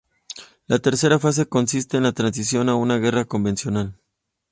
La 0.65 0.79
tercera 0.79 1.19
fase 1.19 1.47
consiste 1.47 1.97
en 1.97 2.01
la 2.01 2.11
transición 2.11 2.69
a 2.69 2.75
una 2.75 2.97
guerra 2.97 3.25
convencional. 3.25 3.99